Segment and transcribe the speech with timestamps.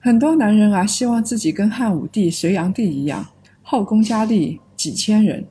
[0.00, 3.26] 很多男人啊，希望自己跟汉武帝、隋炀帝一样，
[3.62, 5.44] 后宫佳丽几千人，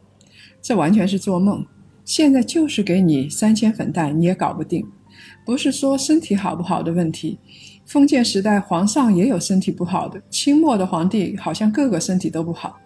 [0.62, 1.66] 这完全是做梦。
[2.06, 4.88] 现在就是给你三千粉黛，你也搞不定。
[5.46, 7.38] 不是说身体好不好的问题，
[7.86, 12.78] 封建时代皇上也有身体不好的，清末的皇帝好像个个身体都不好，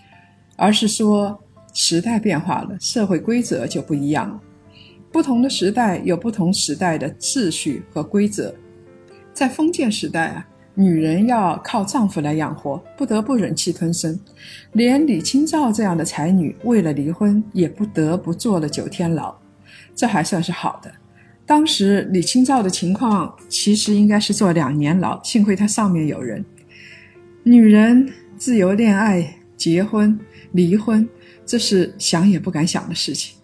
[0.55, 1.39] 而是说
[1.73, 4.41] 时代变化了，社会规则就不一样了。
[5.11, 8.53] 不同的时代有不同时代的秩序和规则。
[9.33, 10.47] 在封建时代啊，
[10.81, 14.19] 女人要靠丈夫来养活，不得不忍气吞声。
[14.71, 19.35] 连李清照这样的才女，为了离婚也不得不坐了九天牢。
[19.93, 20.91] 这还算是好的。
[21.45, 26.43] 当时李清照的情况其实应该是坐两年牢，幸亏她上面有人。
[27.43, 30.19] 女人自由恋爱、结婚、
[30.53, 31.07] 离婚，
[31.45, 33.35] 这是想也不敢想的事情。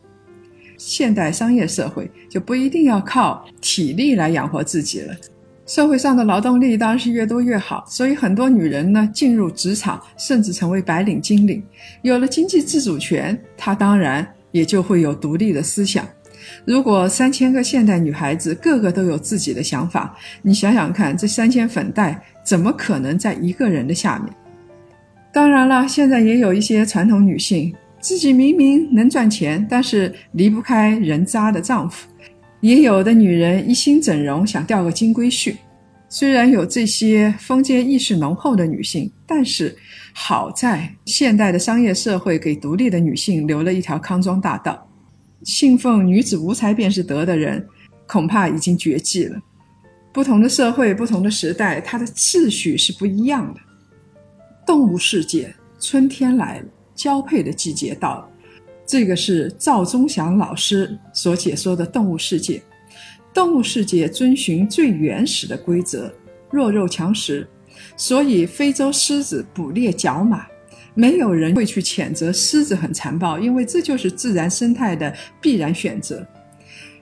[0.76, 5.16] 现代商业社会就不一定要靠体力来养活自己了，
[5.68, 7.86] 社会上的劳动力当然是越多越好。
[7.88, 11.62] 所以很多女人呢进入职场，甚至成为白领、金领，
[12.02, 16.08] 有了经济自主权，她当然也就会有独立的思想。
[16.66, 24.34] 如果三千个现代女孩子个个都有自己的想法，你想想看，这三千粉黛怎么可能在一个人的下面？
[25.34, 27.76] 当然了，现在也有一些传统女性。
[28.00, 32.08] 自己明明能赚钱，但是离不开人渣的丈夫；
[32.62, 35.56] 也有的女人一心整容，想钓个金龟婿。
[36.10, 39.76] 虽然有这些封建意识浓厚的女性，但是
[40.14, 44.88] 好在现代的商业社会给独立的女性留了一条康庄大道。
[45.44, 47.68] 信奉女子无才便是德的人，
[48.08, 49.40] 恐怕已经绝迹了。
[50.14, 53.60] 不同的社会，不同的时代，它的秩序是不一样的。
[54.66, 56.66] 动物世界，春天来了。
[56.96, 58.30] 交配的季节到了，
[58.88, 62.64] 这个是赵忠祥老师所解说的动物世界。
[63.34, 66.12] 动物世界遵循最原始的规则，
[66.50, 67.46] 弱肉强食，
[67.98, 70.48] 所以非洲狮子捕猎角马，
[70.96, 76.26] 没有人会去谴责狮子很残暴，因为这就是自然生态的必然选择。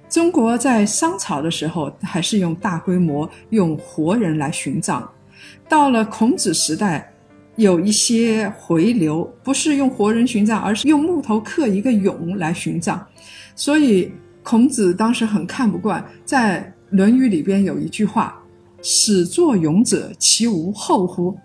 [0.10, 5.08] 中国在商朝的时候还是用大规模用活人来殉葬，
[5.70, 7.12] 到了孔子时代。
[7.56, 13.06] 有一些回流，不是用活人殉葬，而是用木头刻一个俑来殉葬。
[13.56, 14.12] 所以
[14.44, 18.38] 孔子当时很看不惯，在《论语》里边有一句话
[18.84, 21.38] ：“始作俑者，其无后乎？”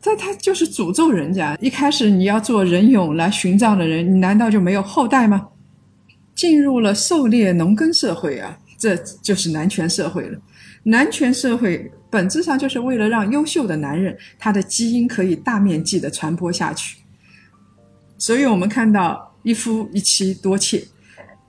[0.00, 1.54] 这他就是诅咒人家。
[1.60, 5.46] 一开始你要做人俑来殉葬的人，你难道就没有后代吗？
[6.34, 10.38] 进入了狩猎农耕社会啊，这就是男权社会了。
[10.84, 11.90] 男权社会。
[12.10, 16.98] 本质上就是为了让优秀的男人他的基因可以大面积的传播下去，
[18.18, 20.84] 所以我们看到一夫一妻多妾，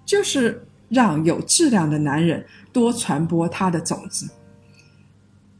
[0.05, 4.29] 就是让有质量的男人多传播他的种子。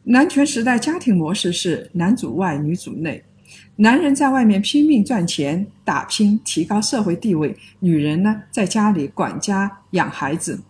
[0.03, 3.23] 男权时代家庭模式是男主外女主内，
[3.77, 10.61] 男人在外面拼命赚钱打拼提高社会地位，女人呢在家里管家养孩子，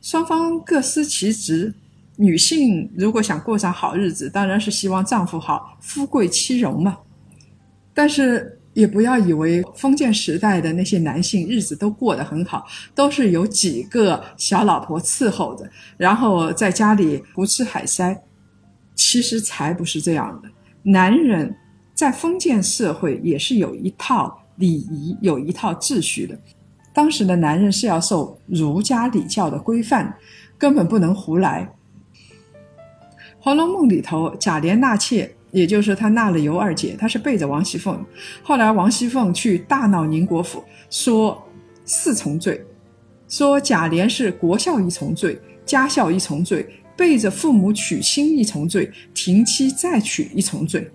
[0.00, 1.74] 双方各司其职。
[2.20, 6.98] 女性如果想过上好日子，当然是希望丈夫好，夫贵妻荣嘛。
[7.94, 15.64] 但是也不要以为封建时代的那些男性日子都过得很好，都是有几个小老婆伺候着，
[15.96, 18.20] 然后在家里胡吃海塞。
[18.94, 20.48] 其实才不是这样的。
[20.82, 21.54] 男人
[21.94, 26.36] 在封建社会也是有一套礼仪、有一套秩序的。
[26.92, 30.12] 当时的男人是要受儒家礼教的规范，
[30.58, 31.64] 根本不能胡来。
[33.48, 38.04] 《红楼梦》里头，贾琏纳妾，也就是他纳了尤二姐，他是背着王熙凤。
[38.42, 41.42] 后来王熙凤去大闹宁国府，说
[41.86, 42.62] 四重罪，
[43.26, 50.86] 说贾琏是国孝一重罪，家孝一重罪，背着父母娶亲一重罪，停妻再娶一重罪。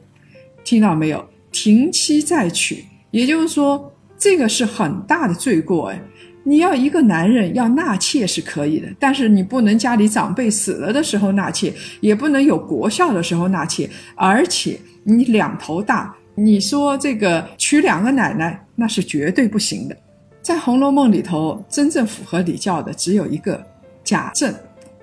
[0.64, 1.28] 听到没有？
[1.52, 6.00] 停妻再娶，也就是说，这个是很大的罪过哎。
[6.44, 19.96] 你要一个男人要纳妾是可以的，但是你不能家里长辈死了的时候纳妾，也不能有国孝的时候纳妾，而且你两头大，你说这个娶两个奶奶那是绝对不行的。
[20.42, 23.66] 在《红楼梦》里头，真正符合礼教的只有一个
[24.04, 24.54] 贾政，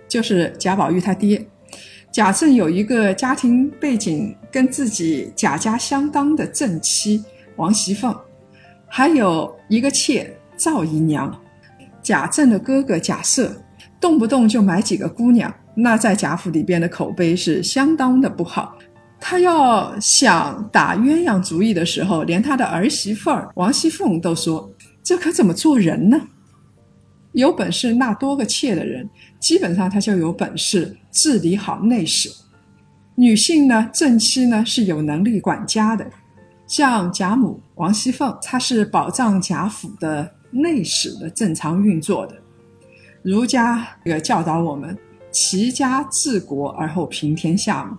[0.07, 1.43] 就是贾宝玉他爹。
[2.13, 7.25] 贾政有一个家庭背景跟自己贾家相当的正妻
[7.57, 8.15] 王熙凤，
[8.87, 11.35] 还有一个妾赵姨娘。
[12.03, 13.51] 贾政的哥哥贾赦
[14.01, 18.77] 动不动就买几个姑娘，那在贾府里边的口碑是相当的不好。
[19.19, 24.71] 他要想打鸳鸯主意的时候，连他的儿媳妇儿王熙凤都说
[25.03, 26.21] ：“这可怎么做人呢？”
[27.33, 29.09] 有本事纳多个妾的人，
[29.39, 32.31] 基本上他就有本事治理好内史。
[33.15, 36.07] 女性呢，正妻呢是有能力管家的，
[36.67, 42.37] 像贾母、王熙凤，她是保障贾府的内史的正常运作的。
[43.23, 44.97] 儒家这个教导我们，
[45.31, 47.99] 齐家治国而后平天下嘛。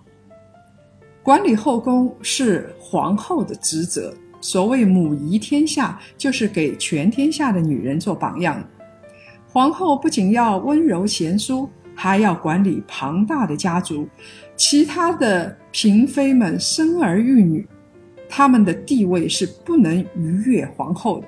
[1.24, 4.14] 管理后宫是皇后的职责。
[4.44, 8.68] 所谓母仪天下，就是给全天下的女人做榜样。
[9.48, 14.08] 皇后不仅要温柔贤淑，还要管理庞大的家族。
[14.56, 17.68] 其他的嫔妃们生儿育女，
[18.28, 21.28] 他们的地位是不能逾越皇后的。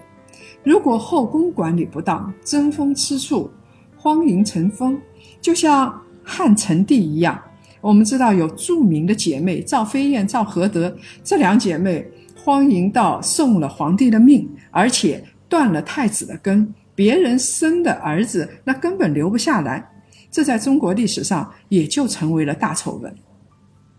[0.63, 3.49] 如果后宫管理不当，争风吃醋，
[3.97, 4.97] 荒淫成风，
[5.41, 7.39] 就像汉成帝一样。
[7.81, 16.73] 我们知道有著名的姐妹赵飞燕、赵合德这两姐妹，荒淫到送了皇帝的命，而且断了太子的根。
[16.95, 19.85] 别人生的儿子，那根本留不下来，
[20.31, 23.13] 这在中国历史上也就成为了大丑闻。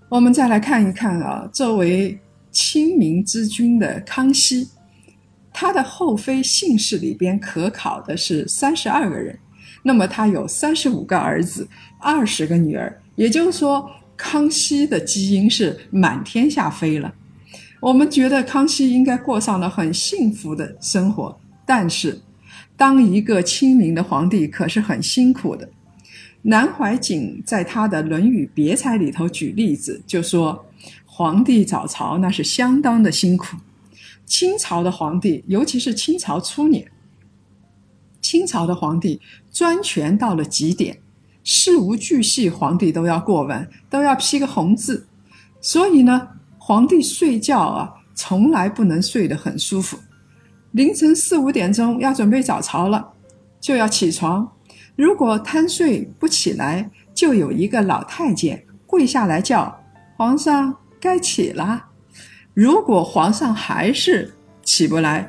[0.08, 2.18] 我们再来看一看啊，作为
[2.52, 4.68] 清明之君的康熙，
[5.54, 9.38] 他的后妃姓氏里边可考的是三十二个人，
[9.84, 11.66] 那么他有三十五个儿子，
[11.98, 17.14] 二十个女儿，也就是说，康熙的基因是满天下飞了。
[17.80, 22.20] 我们觉得康熙应该过上了很幸福的生活，但是。
[22.76, 25.70] 当一个清明的皇帝可是很辛苦的。
[26.42, 30.66] 南怀瑾在他的《论语别裁》里头举例子，就说
[31.06, 33.56] 皇帝早朝那是相当的辛苦。
[34.26, 36.90] 清朝的皇帝，尤其是清朝初年，
[38.20, 39.20] 清朝的皇帝
[39.52, 40.98] 专权到了极点，
[41.42, 45.06] 事无巨细，皇帝都要过问，都要批个红字。
[45.60, 46.28] 所以呢，
[46.58, 49.98] 皇帝睡觉啊，从来不能睡得很舒服。
[50.72, 53.12] 凌晨四五点钟要准备早朝了，
[53.60, 54.50] 就要起床。
[54.96, 59.80] 如果贪睡不起来，就有一个老太监跪下来叫
[60.16, 61.86] 皇上该起了。
[62.54, 65.28] 如果皇上还是起不来，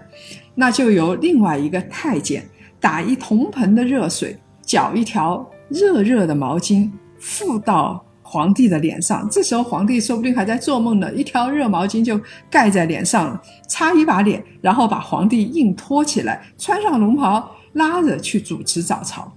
[0.54, 2.48] 那就由另外一个太监
[2.80, 6.90] 打一铜盆的热水，搅一条热热的毛巾，
[7.20, 8.02] 敷到。
[8.28, 11.14] 皇帝的脸上，这时候皇帝说不定还在做梦呢。
[11.14, 12.20] 一条热毛巾就
[12.50, 19.32] 盖在脸上，擦一把脸，然后把皇帝硬拖起来，穿上龙袍，拉着去主持早朝。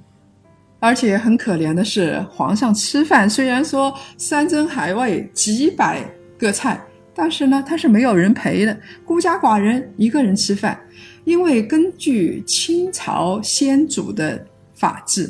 [0.81, 6.03] 而且很可怜的是，皇上吃饭虽然说山珍海味几百
[6.39, 6.81] 个菜，
[7.19, 10.81] 但是呢，他是没有人陪的，孤家寡人一个人吃饭。
[11.25, 15.29] 因为根据清朝先祖的法制，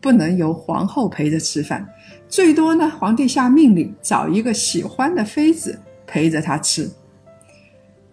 [0.00, 1.88] 不能由皇后陪着吃饭。
[2.28, 5.78] 最多呢，皇帝下命令找一个喜欢的妃子
[6.08, 6.90] 陪着他吃。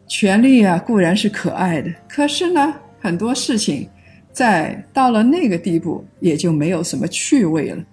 [0.07, 3.89] 权力啊固然是可爱的，可是呢，很多事情
[4.31, 7.83] 在到了那个地步也就没有什么趣味了。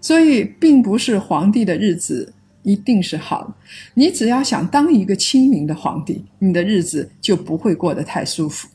[0.00, 3.54] 所以，并不是皇帝的日子一定是好的。
[3.94, 8.68] 你只要想当一个清明的皇帝，你的日子就不会过得太舒服。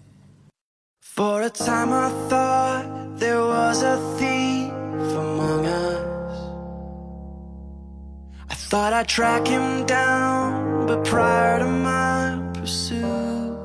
[1.15, 2.86] For a time I thought
[3.19, 4.71] there was a thief
[5.15, 5.95] among us.
[8.67, 13.55] Thought I'd track him down, but prior to my pursuit,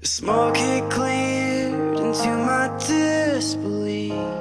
[0.00, 4.39] the smoke had cleared into my disbelief.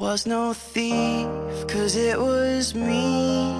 [0.00, 1.28] There was no thief,
[1.68, 3.52] cause it was me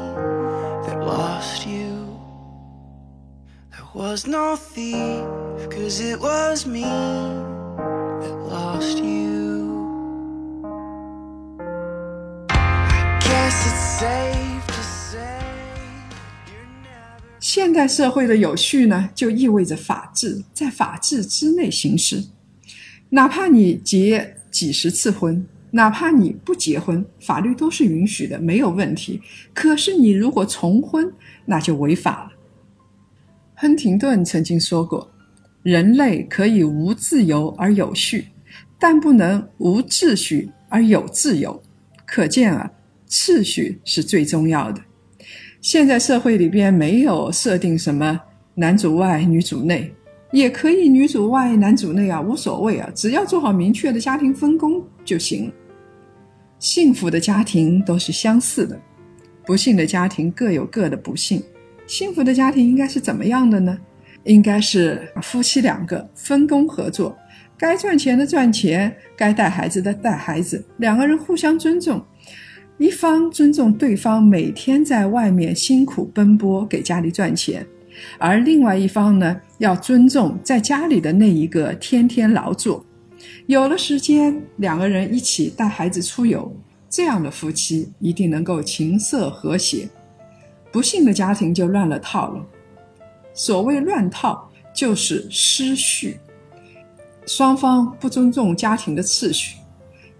[0.86, 2.18] that lost you.
[3.70, 5.22] There was no thief,
[5.68, 9.68] cause it was me that lost you.
[17.38, 22.24] 现代社会的有序呢，就意味着法治在法治之内行事。
[23.10, 29.20] 哪怕你结几十次婚，哪怕你不结婚，法律都是允许的，没有问题。
[29.54, 31.12] 可是你如果重婚，
[31.46, 32.30] 那就违法了。
[33.54, 35.10] 亨廷顿曾经说过
[35.62, 38.26] ：“人类可以无自由而有序，
[38.78, 41.62] 但不能无秩序而有自由。”
[42.06, 42.70] 可见啊。
[43.12, 44.80] 秩序是最重要的。
[45.60, 48.20] 现在社会里边没有设定什么
[48.54, 49.92] 男主外女主内，
[50.30, 55.52] 也可以女主外男主内啊，无所谓啊，只要做好明确的家庭分工就行了。
[56.60, 58.78] 幸福的家庭都是相似的，
[59.46, 61.42] 不幸的家庭各有各的不幸。
[61.86, 63.76] 幸福的家庭应该是怎么样的呢？
[64.24, 67.16] 应该是夫妻两个分工合作，
[67.56, 72.04] 该赚钱的赚钱，该带孩子的带孩子，两个人互相尊重，
[72.76, 77.66] 一方尊重对方每天在外面辛苦奔波给家里赚钱。
[78.18, 82.84] 而另外一方呢，要尊重在家里的那一个天天劳作，
[83.50, 86.54] 有了时间，两个人一起带孩子出游，
[86.88, 89.88] 这样的夫妻一定能够琴瑟和谐。
[90.70, 92.46] 不幸的家庭就乱了套了。
[93.34, 96.20] 所谓乱套，就是失序，
[97.26, 99.56] 双方不尊重家庭的次序。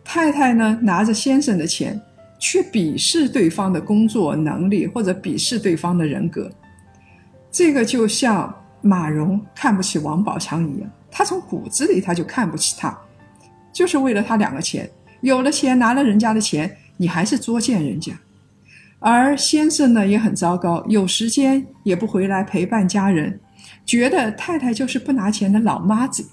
[0.02, 2.02] 太太呢，拿着先生的钱，
[2.40, 6.50] 却鄙视对方的工作能力，或者鄙视对方的人格。
[7.48, 12.98] 这个就像马蓉看不起王宝强一样，他从骨子里他就看不起他，
[13.72, 18.12] 就是为了他两个钱，有了钱拿了人家的钱，你还是作践人家。
[18.98, 23.40] 而先生呢也很糟糕，有时间也不回来陪伴家人，
[23.86, 26.26] 觉得太太就是不拿钱的老妈子。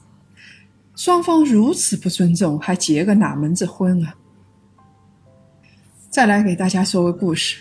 [0.96, 4.15] 双方如此不尊重，还结个哪门子婚啊？
[6.10, 7.60] 再来给大家说个故事，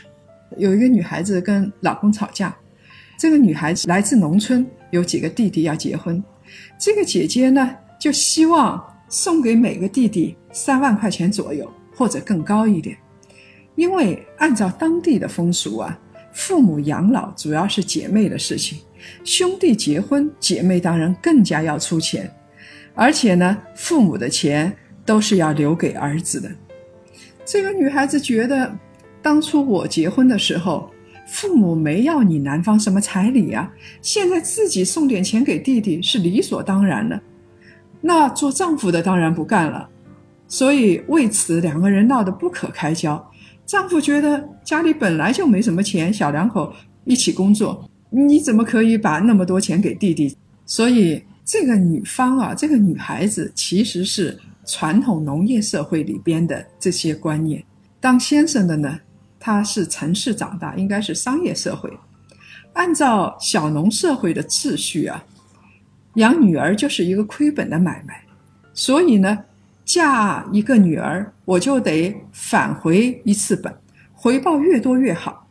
[0.56, 2.56] 有一个女孩子跟老公吵架。
[3.18, 6.23] 这个女孩子来自农村，有几个弟弟要结婚。
[6.78, 12.96] 这个姐姐呢，就希望送给每个弟弟三万块钱左右，或者更高一点。
[13.75, 15.98] 因为按照当地的风俗啊，
[16.32, 18.78] 父母养老主要是姐妹的事情，
[19.25, 22.30] 兄弟结婚，姐妹当然更加要出钱。
[22.94, 26.50] 而且呢，父母的钱都是要留给儿子的。
[27.44, 28.75] 这个女孩子觉得，
[29.20, 30.90] 当初我结婚的时候。
[31.28, 33.68] 父母没要你男方什么彩礼啊，
[34.00, 37.20] 现在自己送点钱给弟弟是理所当然的。
[38.00, 39.88] 那做丈夫的当然不干了，
[40.49, 43.31] 所以为此两个人闹得不可开交。
[43.65, 46.73] 丈夫觉得家里本来就没什么钱，小两口
[47.05, 50.37] 一起工作，你怎么可以把那么多钱给弟弟？
[50.65, 57.65] 所以这个女方啊，这个女孩子其实是传统农业社会里边的这些观念。
[58.00, 59.00] 当先生的呢？
[59.38, 61.88] 他是城市长大，应该是商业社会。
[62.73, 65.25] 按照小农社会的秩序啊，
[66.16, 68.23] 养女儿就是一个亏本的买卖，
[68.75, 69.38] 所以呢，
[69.85, 73.75] 嫁一个女儿，我就得返回一次本，
[74.12, 75.46] 回报越多越好。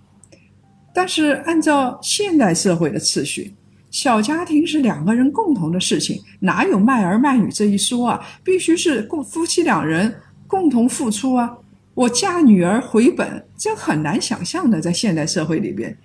[0.93, 3.53] 但是按照现代社会的次序，
[3.91, 8.25] 小家庭是两个人共同的事情，哪有卖儿卖女这一说啊？
[8.43, 10.13] 必须是共夫妻两人
[10.47, 11.57] 共同付出啊。
[11.93, 15.97] 我嫁女儿回本，这很难想象的，在现代社会里边，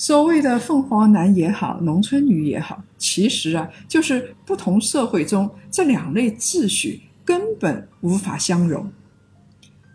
[0.00, 8.90] 所谓的凤凰男也好，农村女也好，其实啊，就是不同社会中这两类秩序根本无法相容。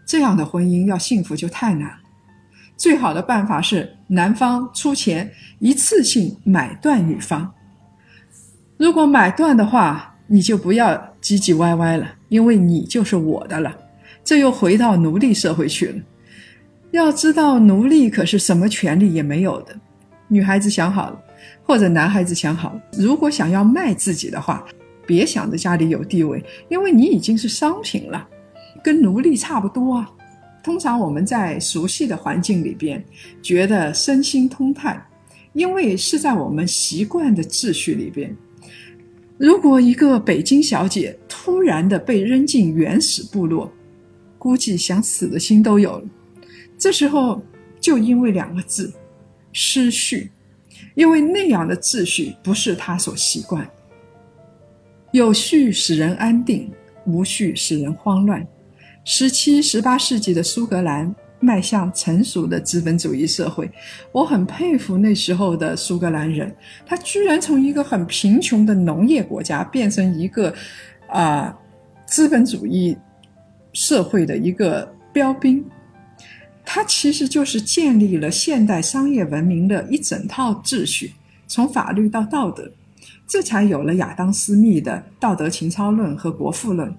[0.05, 1.97] 这样的婚姻要幸福就太难了。
[2.77, 7.51] 最好的办法是男方出钱一次性买断女方。
[8.77, 13.75] 如果买断的话，你就不要唧唧歪歪了，因为你就是我的了。
[14.24, 16.00] 这又回到奴隶社会去了。
[16.91, 19.75] 要知道，奴隶可是什么权利也没有的。
[20.27, 21.22] 女孩子想好了，
[21.63, 24.65] 或者男孩子想好了，如果想要卖自己的话，
[25.05, 28.27] 别想着家里有地位，因为你已经是商品了，
[28.84, 30.12] 跟奴隶差不多啊。
[30.63, 33.03] 通常我们在熟悉的环境里边，
[33.41, 35.00] 觉得身心通泰，
[35.53, 38.36] 因为是在我们习惯的秩序里边。
[39.38, 43.72] 如果一个北京小姐突然的被扔进原始部落，
[44.39, 46.05] 估计想死的心都有了，
[46.79, 47.39] 这时候
[47.79, 48.91] 就因为两个字，
[49.55, 50.29] 失序，
[50.95, 53.65] 因为那样的秩序不是他所习惯。
[55.13, 56.69] 有序使人安定，
[57.05, 58.45] 无序使人慌乱。
[59.05, 63.71] 十七、十八世纪的苏格兰迈向成熟的资本主义社会，
[64.12, 66.53] 我很佩服那时候的苏格兰人，
[66.85, 70.53] 他居然从一个很贫穷的农业国家变成一个
[71.07, 71.57] 啊
[72.05, 72.97] 资本主义。
[73.77, 75.62] 社会的一个标兵，
[76.65, 81.13] 它其实就是建立了现代商业文明的一整套秩序，
[81.48, 82.72] 从法律到道德，
[83.27, 86.93] 这才有了亚当·斯密的道德情操论和国富论。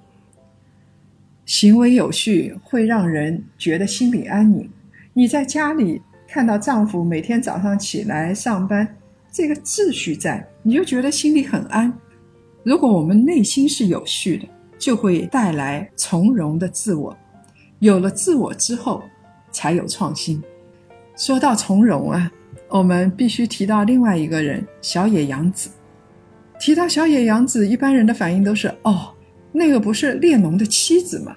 [1.44, 4.68] 行为有序会让人觉得心里安宁。
[5.12, 8.96] 你在家里看到丈夫每天早上起来上班，
[9.30, 11.92] 这个秩序在，你就觉得心里很安。
[12.62, 14.48] 如果我们内心是有序的。
[14.78, 17.16] 就会带来从容的自我，
[17.78, 19.02] 有了自我之后，
[19.56, 20.42] 才有创新。
[21.16, 22.30] 说到从容啊，
[22.68, 25.70] 我们必须提到另外一个人——小野洋子。
[26.60, 29.14] 提到小野洋子，一般人的反应都是：哦，
[29.52, 31.34] 那个不是列侬的妻子吗？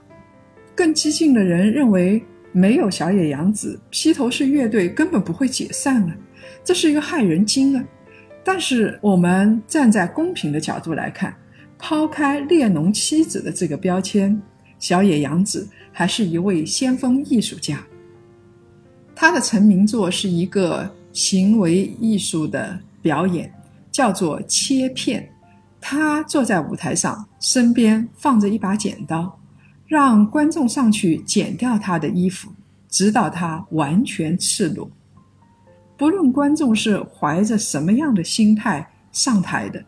[0.76, 2.22] 更激进的人认为，
[2.52, 6.14] 没有小野洋子，披头士乐队根本不会解散啊，
[6.62, 7.84] 这是一个害人精啊！
[8.44, 11.34] 但是我们站在公平的角度来看，
[11.78, 14.42] 抛开列侬妻子的这个标签，
[14.78, 17.82] 小野洋子还是一位先锋艺术家。
[19.22, 23.54] 他的成名作是一个行为艺术的表演。
[23.92, 25.30] 叫做切片，
[25.82, 29.38] 他坐在舞台上，身边放着一把剪刀，
[29.88, 32.50] 让观众上去剪掉他的衣服，
[32.88, 34.90] 直到他完全赤裸。
[35.98, 39.84] 不论观众是怀着什么样的心态上台的，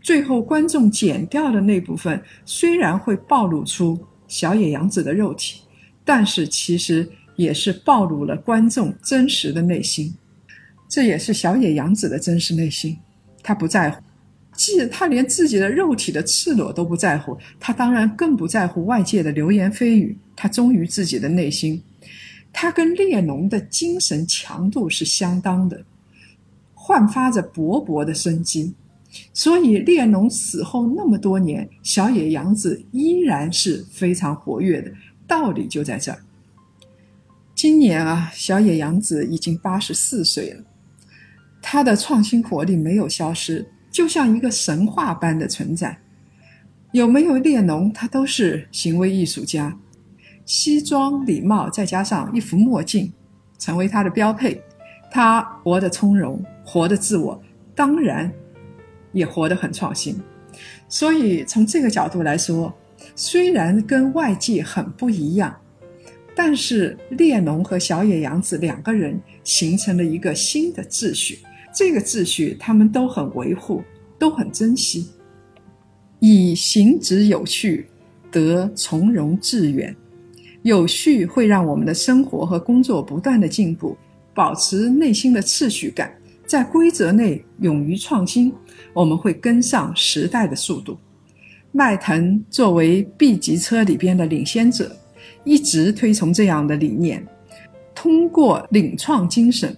[0.00, 5.60] 最后观众剪掉的那部分虽然会暴露出小野洋子的肉体，
[6.02, 7.06] 但是其实
[7.40, 10.14] 也是暴露了观众真实的内心，
[10.86, 12.98] 这也是小野洋子的真实内心。
[13.42, 14.02] 他不在乎，
[14.54, 20.18] 既他连自己的肉体的赤裸都不在乎，他当然更不在乎外界的流言蜚语。
[20.36, 21.82] 他忠于自己的内心，
[22.52, 25.82] 他跟列侬的精神强度是相当的，
[26.74, 28.74] 焕发着勃勃的生机。
[29.32, 34.92] 所以列侬死后那么多年，小野洋子依然是非常活跃的。
[35.26, 36.18] 道理就在这儿。
[37.62, 40.64] 今年啊，小野洋子已经八十四岁了。
[41.60, 45.98] 他的创新活力没有消失，就像一个神话般的存在。
[46.92, 49.76] 有没有列侬，他都是行为艺术家。
[50.46, 53.12] 西装礼帽再加上一副墨镜，
[53.58, 54.58] 成为他的标配。
[55.10, 57.38] 他活得从容，活得自我，
[57.74, 58.32] 当然
[59.12, 60.18] 也活得很创新。
[60.88, 62.74] 所以从这个角度来说，
[63.14, 65.54] 虽然跟外界很不一样，
[66.42, 71.40] 但是列侬和小野洋子两个人形成了一个新的秩序。
[71.70, 73.82] 这个秩序，他们都很维护，
[74.18, 75.10] 都很珍惜。
[76.18, 77.88] 以行止有序，
[78.30, 79.94] 得从容致远。
[80.62, 83.94] 有序会让我们的生活和工作不断的进步，
[84.32, 86.10] 保持内心的秩序感，
[86.46, 88.50] 在规则内勇于创新。
[88.94, 90.96] 我们会跟上时代的速度。
[91.70, 94.96] 迈腾作为 B 级车里边的领先者，
[95.44, 97.24] 一直推崇这样的理念，
[97.94, 99.76] 通过领创精神。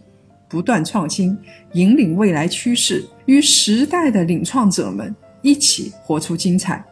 [0.48, 1.34] 不断创新，
[1.72, 6.84] 引领未来趋势，与时代的领创者们一起活出精彩。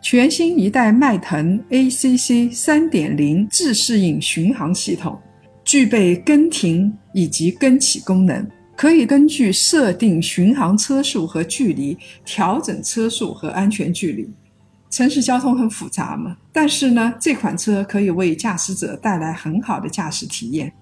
[0.00, 5.18] 全新一代迈腾 ACC 三点零自适应巡航系统，
[5.64, 8.46] 具备跟停以及跟起功能，
[8.76, 14.30] 可以根据设定巡航车速和距离，调整车速和安全距离。
[14.98, 20.72] 城市交通很复杂嘛，但是呢，这款车可以为驾驶者带来很好的驾驶体验。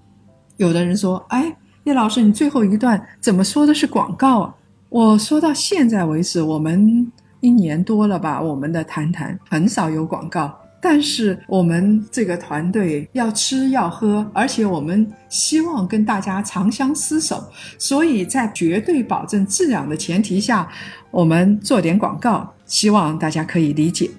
[0.55, 4.55] 有的人说：“哎。”叶老师，你最后一段怎么说的是广告啊？
[4.89, 7.09] 我说到现在为止，我们
[7.41, 10.51] 一年多了吧，我们的谈谈很少有广告。
[10.81, 17.43] 但是我们这个团队要吃要喝，而且我们希望跟大家长相厮守，
[17.77, 20.67] 所以在绝对保证质量的前提下，
[21.09, 24.11] 我们做点广告，希望大家可以理解。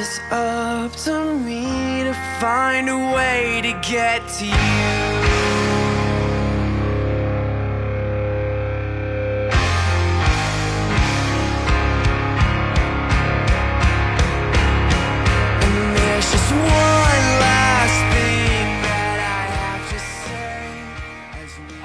[0.00, 4.89] it's up to me to find a way to get to you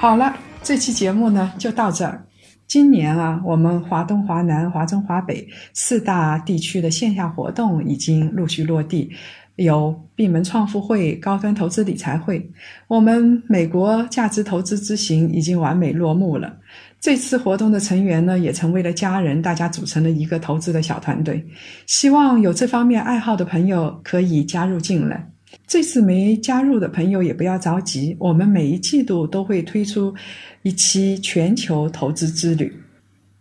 [0.06, 2.24] 好了，这期节目呢就到这儿。
[2.68, 9.10] 今年啊，我们华东、华南、华中、华北四大地区的线下活动已经陆续落地，
[9.56, 12.48] 有闭门创富会、高端投资理财会。
[12.86, 16.56] 我们美国价值投资之行已经完美落幕了。
[17.00, 21.44] 这次活动的成员呢，也成为了家人，大家组成了一个投资的小团队。
[21.86, 25.28] 希望有这方面爱好的朋友可以加入进来。
[25.66, 30.14] 这次没加入的朋友也不要着急，我们每一季度都会推出
[30.62, 32.72] 一期全球投资之旅。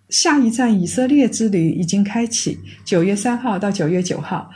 [0.10, 4.50] 下一站以色列之旅已经开启，九月三号到九月九号，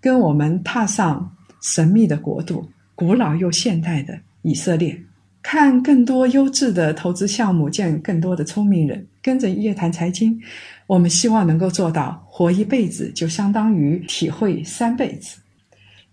[0.00, 1.30] 跟我们踏上
[1.62, 4.98] 神秘的国度，古老又现代的以色列，
[5.42, 9.06] 看更多优质的投资项目，见更多的聪明人。
[9.22, 10.38] 跟着夜谈财经，
[10.86, 15.39] 我们希望能够做到活一辈子，就相当于体会三辈子。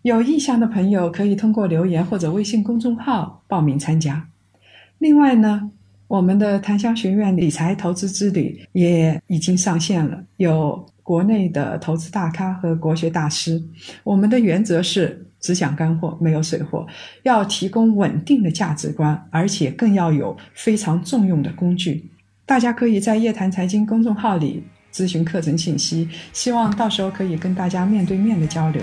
[0.07, 4.25] 有意向的朋友可以通过留言或者微信公众号报名参加。
[4.99, 5.69] 另外呢，
[6.07, 13.61] 我们的檀香学院理财投资之旅也已经上线了，有国内的投资大咖和国学大师。
[14.05, 16.87] 我们的原则是只讲干货，没有水货，
[17.23, 22.09] 要提供稳定的价值观，而且更要有非常重用的工具。
[22.45, 28.81] 大家可以在夜谈财经公众号里咨询课程信息，希望到时候可以跟大家面对面的交流。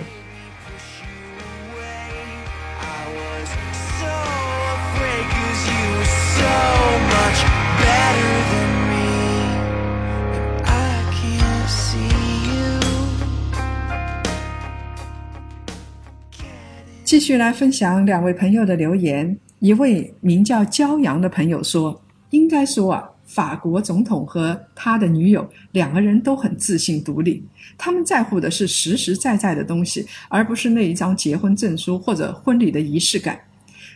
[17.14, 19.38] 继续来分享两位朋友的留言。
[19.61, 27.40] 一位名叫骄阳的朋友说：“应该说啊，法国总统和他的女友两个人都很自信独立，
[27.79, 33.38] 他们在乎的是实实在在的东西，而不是那一张结婚证书或者婚礼的仪式感。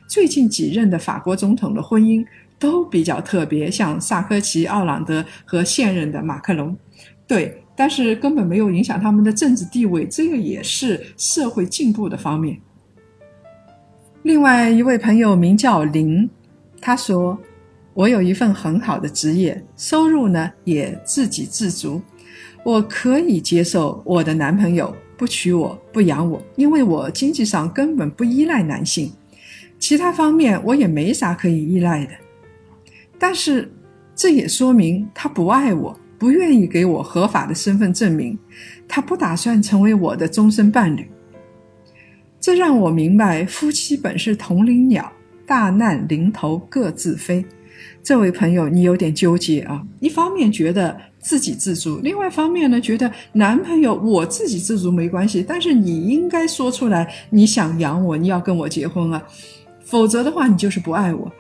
[0.07, 2.25] 最近几任的法国总统的婚姻
[2.57, 6.77] 都比较特别，像萨科齐、奥朗德和现任的马克龙，
[7.27, 12.57] 对，但是根本没有影响他们的政治地位，这个也是社会进步的方面。”
[14.23, 16.29] 另外一位朋友名叫林，
[16.81, 17.39] 他说
[17.95, 22.03] ：“我有一份很好的职业，收入呢也自给自足，
[22.65, 29.11] 我可以接受我的男朋友不娶我不养我，因为我经济上根本不依赖男性，
[29.79, 32.13] 其他方面我也没啥可以依赖的。
[33.19, 33.73] 但是
[34.17, 38.37] 这也说明他不爱我，不愿意给我合法的身份证明，
[38.89, 41.09] 他不打算成为我的终身伴侣。”
[42.49, 45.13] 这让我明白，夫妻本是同林鸟，
[45.45, 47.45] 大难临头各自飞。
[48.03, 49.85] 这位朋友，你有点纠结啊！
[50.01, 59.23] 一方面觉得自给自足，另外一方面呢，觉得男朋友我自给自足没关系，但是你应该说出来，你想养我，你要跟我结婚啊，
[59.85, 61.31] 否则的话，你就是不爱我。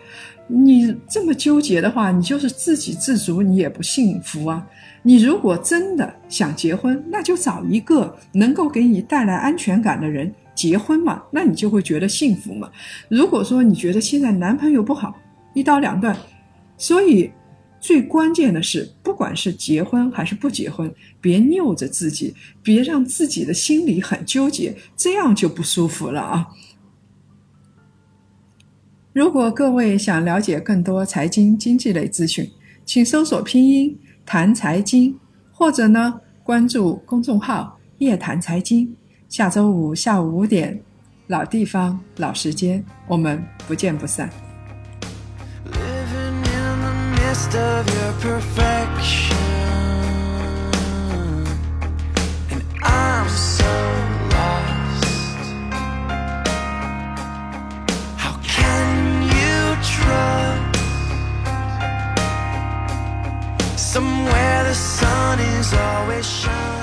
[0.46, 4.62] 你这么纠结的话，你就是自给自足，你也不幸福啊。
[5.02, 10.30] 你如果真的想结婚，那就找一个能够给你带来安全感的人。
[10.58, 12.68] 结婚嘛，那你就会觉得幸福嘛。
[13.08, 15.14] 如果说你觉得现在男朋友不好，
[15.54, 16.16] 一刀两断。
[16.76, 17.30] 所以
[17.78, 26.48] 最关键的是，不管是结婚还是不结婚，别拗着自己，别让自己的心里很纠结，这样就不舒服了啊。
[29.12, 32.50] 如果各位想了解更多财经经济类资讯，
[32.84, 35.16] 请搜索拼音谈财经，
[35.52, 38.97] 或者呢关注公众号夜谈财经。
[39.28, 40.80] 下周五下午五点，
[41.26, 44.30] 老地方老时间，我们不见不散。
[63.76, 66.77] Somewhere the sun is always shining.